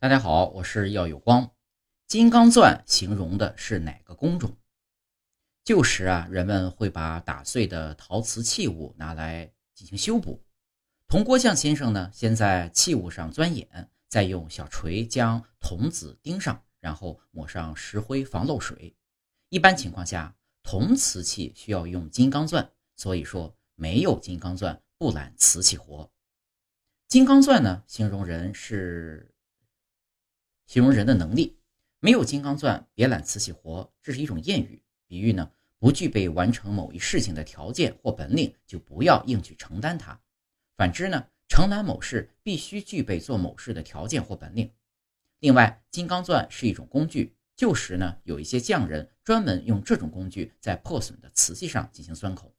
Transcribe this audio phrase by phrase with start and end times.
[0.00, 1.50] 大家好，我是耀有光。
[2.06, 4.56] 金刚钻形容的是哪个工种？
[5.64, 10.40] 旧时啊，人们会把打碎的陶瓷器物拿来进行修补。
[11.08, 18.94] 铜锅匠先生呢，先在器物上钻眼，再用小锤将铜子钉上，然后抹上石灰防漏水。
[19.48, 26.08] 一般情况下，铜瓷器需要用金刚钻，所以说没有金刚钻不揽瓷器活。
[27.08, 29.34] 金刚钻呢，形容人是。
[30.68, 31.56] 形容人的能力，
[31.98, 40.20] 没有金刚钻，别揽瓷器活，这是一种谚语，比喻呢不具备完成某一事情的条件或本领，就不要硬去承担它。
[40.76, 44.70] 反之呢，承揽某事必须具备做某事的条件或本领。
[45.38, 52.52] 另外，金刚钻是一种工具，旧时呢有一些匠人专门用这种工具在破损的瓷器上进行钻孔。